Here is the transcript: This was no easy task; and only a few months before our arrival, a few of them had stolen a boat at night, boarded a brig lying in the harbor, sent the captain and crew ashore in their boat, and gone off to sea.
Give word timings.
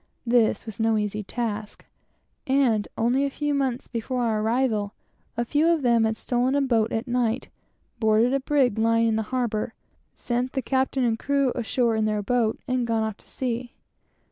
This 0.25 0.65
was 0.65 0.79
no 0.79 0.97
easy 0.97 1.21
task; 1.21 1.85
and 2.47 2.87
only 2.97 3.23
a 3.23 3.29
few 3.29 3.53
months 3.53 3.87
before 3.87 4.23
our 4.23 4.41
arrival, 4.41 4.95
a 5.37 5.45
few 5.45 5.67
of 5.67 5.83
them 5.83 6.05
had 6.05 6.17
stolen 6.17 6.55
a 6.55 6.61
boat 6.63 6.91
at 6.91 7.07
night, 7.07 7.49
boarded 7.99 8.33
a 8.33 8.39
brig 8.39 8.79
lying 8.79 9.09
in 9.09 9.15
the 9.15 9.21
harbor, 9.29 9.75
sent 10.15 10.53
the 10.53 10.61
captain 10.63 11.03
and 11.03 11.19
crew 11.19 11.51
ashore 11.53 11.95
in 11.95 12.05
their 12.05 12.23
boat, 12.23 12.59
and 12.67 12.87
gone 12.87 13.03
off 13.03 13.17
to 13.17 13.27
sea. 13.27 13.73